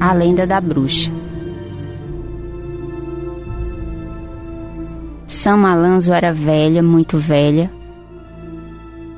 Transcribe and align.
A 0.00 0.12
lenda 0.12 0.46
da 0.46 0.60
bruxa. 0.60 1.10
São 5.26 5.58
Malanzo 5.58 6.12
era 6.12 6.32
velha, 6.32 6.82
muito 6.82 7.18
velha. 7.18 7.70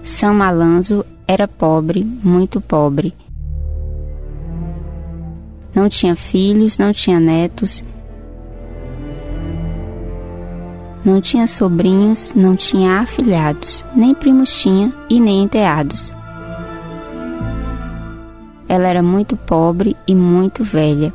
São 0.03 0.35
Malanzo 0.35 1.05
era 1.27 1.47
pobre, 1.47 2.05
muito 2.05 2.61
pobre. 2.61 3.15
Não 5.75 5.89
tinha 5.89 6.17
filhos, 6.17 6.79
não 6.79 6.93
tinha 6.93 7.21
netos, 7.21 7.85
não 11.05 11.21
tinha 11.21 11.47
sobrinhos, 11.47 12.33
não 12.35 12.55
tinha 12.57 13.01
afilhados, 13.01 13.85
nem 13.95 14.15
primos 14.15 14.53
tinha 14.53 14.93
e 15.09 15.21
nem 15.21 15.45
enteados. 15.45 16.13
Ela 18.71 18.87
era 18.87 19.03
muito 19.03 19.37
pobre 19.37 19.97
e 20.07 20.15
muito 20.15 20.63
velha. 20.63 21.13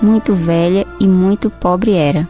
Muito 0.00 0.34
velha 0.34 0.86
e 0.98 1.06
muito 1.06 1.50
pobre 1.50 1.92
era. 1.92 2.26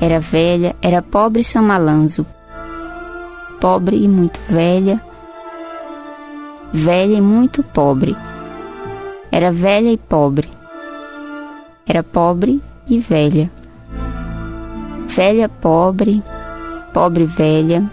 Era 0.00 0.20
velha, 0.20 0.76
era 0.80 1.02
pobre 1.02 1.42
São 1.42 1.64
Malanzo. 1.64 2.24
Pobre 3.60 3.96
e 3.96 4.06
muito 4.06 4.38
velha. 4.48 5.02
Velha 6.72 7.14
e 7.14 7.20
muito 7.20 7.64
pobre. 7.64 8.16
Era 9.32 9.50
velha 9.50 9.90
e 9.90 9.98
pobre. 9.98 10.48
Era 11.88 12.04
pobre 12.04 12.62
e 12.86 13.00
velha. 13.00 13.50
Velha, 15.08 15.48
pobre, 15.48 16.22
pobre 16.92 17.24
velha, 17.24 17.90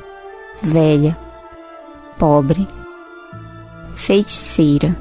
velha, 0.61 1.17
pobre, 2.17 2.67
feiticeira. 3.95 4.95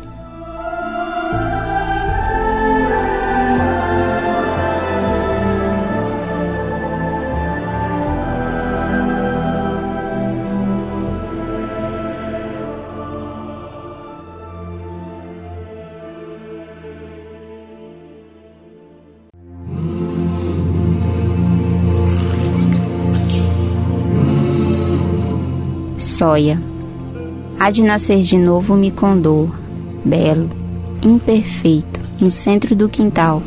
Soia. 25.99 26.61
Há 27.59 27.73
de 27.73 27.83
nascer 27.83 28.21
de 28.21 28.39
novo 28.39 28.77
me 28.77 28.89
condor, 28.89 29.51
belo, 30.05 30.49
imperfeito, 31.03 32.01
no 32.21 32.31
centro 32.31 32.77
do 32.77 32.89
quintal. 32.89 33.43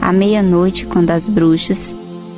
À 0.00 0.12
meia-noite, 0.12 0.86
quando 0.86 1.12
as 1.12 1.28
bruxas 1.28 1.94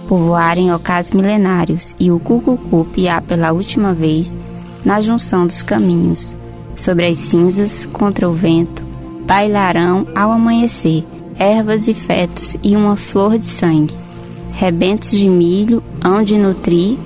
povoarem 0.06 0.74
ocás 0.74 1.12
milenários 1.12 1.96
e 1.98 2.10
o 2.10 2.18
cucucu 2.18 2.86
piar 2.92 3.22
pela 3.22 3.52
última 3.52 3.94
vez 3.94 4.36
na 4.84 5.00
junção 5.00 5.46
dos 5.46 5.62
caminhos, 5.62 6.36
sobre 6.76 7.06
as 7.06 7.16
cinzas, 7.16 7.86
contra 7.86 8.28
o 8.28 8.34
vento, 8.34 8.82
bailarão 9.26 10.06
ao 10.14 10.30
amanhecer 10.30 11.02
ervas 11.38 11.88
e 11.88 11.94
fetos 11.94 12.58
e 12.62 12.76
uma 12.76 12.94
flor 12.94 13.38
de 13.38 13.46
sangue, 13.46 13.94
rebentos 14.52 15.12
de 15.12 15.30
milho 15.30 15.82
hão 16.04 16.22
de 16.22 16.36
nutrir 16.36 16.98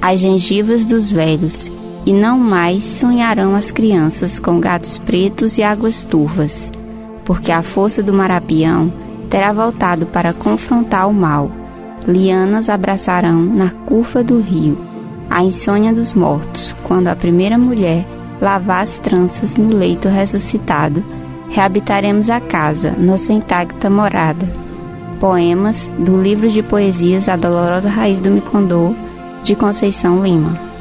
as 0.00 0.20
gengivas 0.20 0.86
dos 0.86 1.10
velhos 1.10 1.70
e 2.04 2.12
não 2.12 2.38
mais 2.38 2.84
sonharão 2.84 3.54
as 3.54 3.70
crianças 3.70 4.38
com 4.38 4.60
gatos 4.60 4.98
pretos 4.98 5.58
e 5.58 5.62
águas 5.62 6.04
turvas, 6.04 6.70
porque 7.24 7.52
a 7.52 7.62
força 7.62 8.02
do 8.02 8.12
marapião 8.12 8.92
terá 9.30 9.52
voltado 9.52 10.06
para 10.06 10.32
confrontar 10.32 11.08
o 11.08 11.14
mal. 11.14 11.50
Lianas 12.06 12.68
abraçarão 12.68 13.40
na 13.40 13.70
curva 13.70 14.22
do 14.24 14.40
rio 14.40 14.92
a 15.32 15.42
insônia 15.42 15.94
dos 15.94 16.12
mortos, 16.12 16.76
quando 16.82 17.08
a 17.08 17.16
primeira 17.16 17.56
mulher 17.56 18.04
lavar 18.38 18.82
as 18.82 18.98
tranças 18.98 19.56
no 19.56 19.74
leito 19.74 20.06
ressuscitado, 20.06 21.02
reabitaremos 21.48 22.28
a 22.28 22.38
casa, 22.38 22.90
nossa 22.98 23.32
intacta 23.32 23.88
morada. 23.88 24.46
Poemas 25.18 25.90
do 25.98 26.20
livro 26.20 26.50
de 26.50 26.62
poesias 26.62 27.30
A 27.30 27.36
Dolorosa 27.36 27.88
Raiz 27.88 28.20
do 28.20 28.30
Micondô, 28.30 28.94
de 29.42 29.56
Conceição 29.56 30.22
Lima. 30.22 30.71